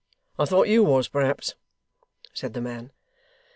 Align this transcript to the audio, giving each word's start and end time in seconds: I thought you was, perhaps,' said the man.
I 0.39 0.45
thought 0.45 0.67
you 0.67 0.83
was, 0.83 1.07
perhaps,' 1.07 1.53
said 2.33 2.55
the 2.55 2.61
man. 2.61 2.91